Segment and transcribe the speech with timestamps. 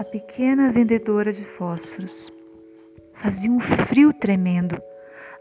[0.00, 2.32] a pequena vendedora de fósforos.
[3.12, 4.80] Fazia um frio tremendo,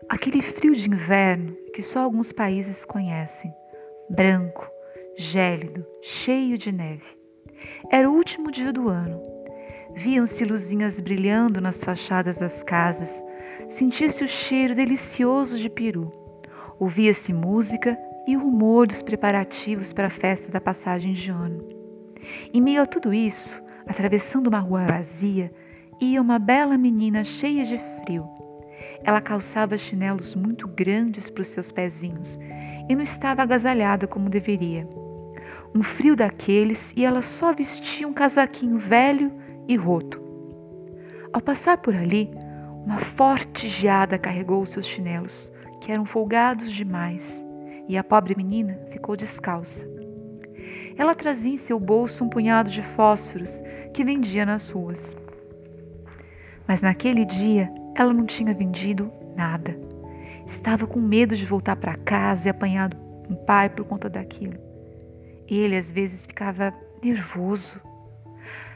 [0.09, 3.53] aquele frio de inverno que só alguns países conhecem,
[4.09, 4.69] branco,
[5.17, 7.05] gélido, cheio de neve.
[7.89, 9.23] Era o último dia do ano.
[9.95, 13.23] Viam-se luzinhas brilhando nas fachadas das casas,
[13.69, 16.11] sentia-se o cheiro delicioso de peru,
[16.77, 17.97] ouvia-se música
[18.27, 21.65] e o rumor dos preparativos para a festa da passagem de ano.
[22.53, 25.51] Em meio a tudo isso, Atravessando uma rua vazia,
[25.99, 28.29] ia uma bela menina cheia de frio.
[29.03, 32.37] Ela calçava chinelos muito grandes para os seus pezinhos
[32.87, 34.87] e não estava agasalhada como deveria.
[35.73, 39.31] Um frio daqueles e ela só vestia um casaquinho velho
[39.67, 40.21] e roto.
[41.33, 42.29] Ao passar por ali,
[42.85, 47.43] uma forte geada carregou os seus chinelos, que eram folgados demais,
[47.87, 49.98] e a pobre menina ficou descalça.
[50.99, 55.15] Ela trazia em seu bolso um punhado de fósforos que vendia nas ruas.
[56.67, 59.79] Mas naquele dia ela não tinha vendido nada.
[60.45, 62.89] Estava com medo de voltar para casa e apanhar
[63.29, 64.59] um pai por conta daquilo.
[65.47, 67.79] Ele às vezes ficava nervoso.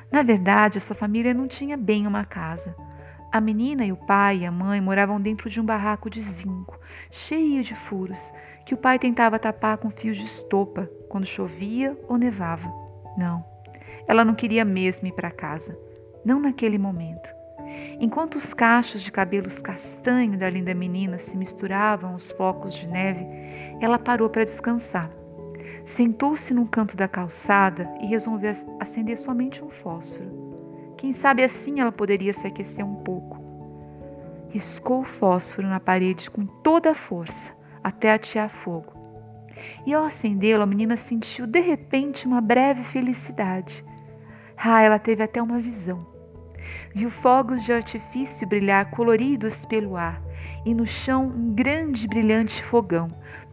[0.09, 2.73] Na verdade, a sua família não tinha bem uma casa.
[3.33, 6.79] A menina e o pai e a mãe moravam dentro de um barraco de zinco,
[7.11, 8.31] cheio de furos,
[8.65, 12.73] que o pai tentava tapar com fios de estopa quando chovia ou nevava.
[13.15, 13.45] Não,
[14.07, 15.77] ela não queria mesmo ir para casa,
[16.25, 17.29] não naquele momento.
[17.99, 23.27] Enquanto os cachos de cabelos castanho da linda menina se misturavam aos flocos de neve,
[23.79, 25.11] ela parou para descansar.
[25.85, 30.95] Sentou-se num canto da calçada e resolveu acender somente um fósforo.
[30.97, 33.39] Quem sabe assim ela poderia se aquecer um pouco.
[34.49, 37.51] Riscou o fósforo na parede com toda a força
[37.83, 39.02] até atear fogo.
[39.85, 43.83] E ao acendê-lo, a menina sentiu de repente uma breve felicidade.
[44.57, 46.05] Ah, ela teve até uma visão.
[46.93, 50.21] Viu fogos de artifício brilhar coloridos pelo ar
[50.65, 53.09] e no chão um grande brilhante fogão,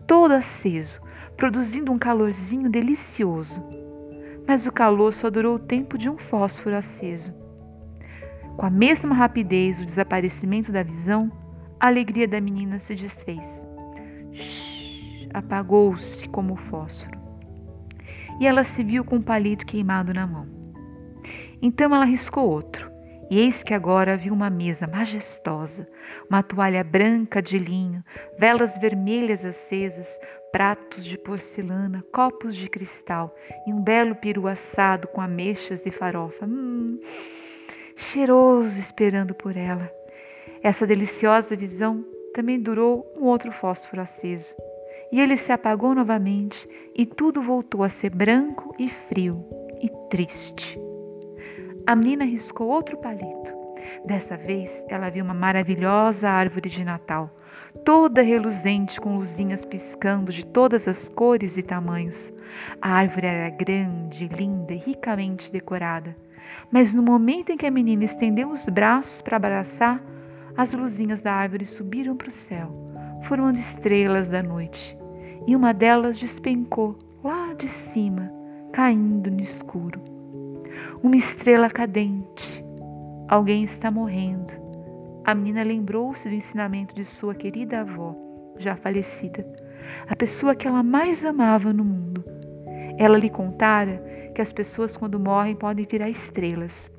[0.06, 1.00] todo aceso,
[1.36, 3.62] produzindo um calorzinho delicioso.
[4.46, 7.34] Mas o calor só durou o tempo de um fósforo aceso.
[8.56, 11.32] Com a mesma rapidez do desaparecimento da visão,
[11.78, 13.66] a alegria da menina se desfez
[15.32, 17.18] apagou-se como o fósforo.
[18.40, 20.46] E ela se viu com um palito queimado na mão.
[21.62, 22.90] Então ela riscou outro,
[23.30, 25.86] e eis que agora viu uma mesa majestosa,
[26.28, 28.02] uma toalha branca de linho,
[28.38, 30.18] velas vermelhas acesas,
[30.50, 33.32] pratos de porcelana, copos de cristal
[33.66, 36.44] e um belo peru assado com ameixas e farofa.
[36.44, 36.98] Hum,
[37.94, 39.88] cheiroso esperando por ela.
[40.62, 42.04] Essa deliciosa visão
[42.34, 44.54] também durou um outro fósforo aceso.
[45.12, 49.44] E ele se apagou novamente e tudo voltou a ser branco e frio
[49.80, 50.78] e triste.
[51.86, 53.50] A menina riscou outro palito.
[54.04, 57.30] Dessa vez ela viu uma maravilhosa árvore de Natal,
[57.84, 62.32] toda reluzente com luzinhas piscando de todas as cores e tamanhos.
[62.80, 66.16] A árvore era grande, linda e ricamente decorada.
[66.70, 70.02] Mas no momento em que a menina estendeu os braços para abraçar,
[70.56, 72.70] as luzinhas da árvore subiram para o céu,
[73.22, 74.96] formando estrelas da noite,
[75.46, 78.30] e uma delas despencou lá de cima,
[78.72, 80.00] caindo no escuro.
[81.02, 82.64] Uma estrela cadente.
[83.28, 84.52] Alguém está morrendo.
[85.24, 88.16] A menina lembrou-se do ensinamento de sua querida avó,
[88.58, 89.46] já falecida,
[90.08, 92.24] a pessoa que ela mais amava no mundo.
[92.98, 94.02] Ela lhe contara
[94.34, 96.90] que as pessoas, quando morrem, podem virar estrelas.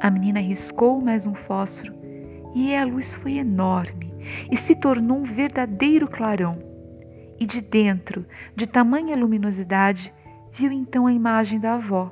[0.00, 1.94] A menina riscou mais um fósforo
[2.54, 4.05] e a luz foi enorme
[4.50, 6.58] e se tornou um verdadeiro clarão.
[7.38, 10.12] E de dentro, de tamanha luminosidade,
[10.52, 12.10] viu então a imagem da avó.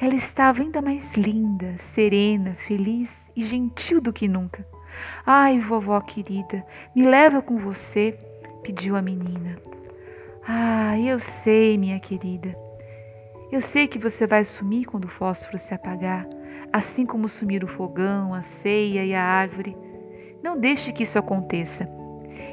[0.00, 4.66] Ela estava ainda mais linda, serena, feliz e gentil do que nunca.
[5.26, 6.64] Ai, vovó querida,
[6.94, 8.16] me leva com você,
[8.62, 9.56] pediu a menina.
[10.46, 12.54] Ah, eu sei, minha querida.
[13.50, 16.26] Eu sei que você vai sumir quando o fósforo se apagar,
[16.72, 19.76] assim como sumir o fogão, a ceia e a árvore.
[20.44, 21.88] Não deixe que isso aconteça.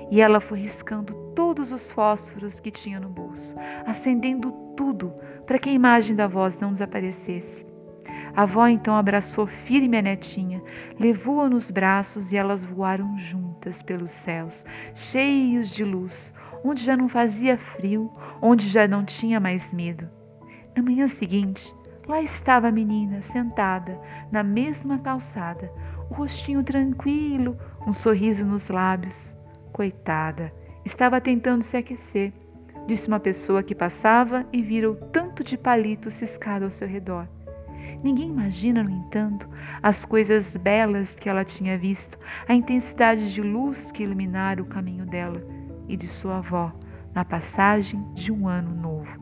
[0.10, 3.54] E ela foi riscando todos os fósforos que tinha no bolso,
[3.86, 5.14] acendendo tudo
[5.46, 7.66] para que a imagem da voz não desaparecesse.
[8.34, 10.64] A avó então abraçou firme a netinha,
[10.98, 14.64] levou-a nos braços e elas voaram juntas pelos céus,
[14.96, 16.34] cheios de luz,
[16.64, 18.10] onde já não fazia frio,
[18.42, 20.10] onde já não tinha mais medo.
[20.78, 21.76] Na manhã seguinte,
[22.08, 24.00] Lá estava a menina, sentada,
[24.32, 25.72] na mesma calçada,
[26.10, 29.36] o rostinho tranquilo, um sorriso nos lábios.
[29.72, 32.34] Coitada, estava tentando se aquecer,
[32.88, 37.28] disse uma pessoa que passava e vira o tanto de palito ciscado ao seu redor.
[38.04, 39.48] Ninguém imagina, no entanto,
[39.82, 42.18] as coisas belas que ela tinha visto,
[42.48, 45.42] a intensidade de luz que iluminara o caminho dela
[45.88, 46.74] e de sua avó
[47.14, 49.21] na passagem de um ano novo.